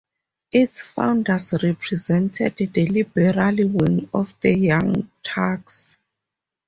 Its 0.51 0.81
founders 0.81 1.53
represented 1.61 2.57
the 2.57 2.87
liberal 2.87 3.55
wing 3.69 4.09
of 4.15 4.33
the 4.41 4.51
Young 4.51 5.11
Turks. 5.21 5.95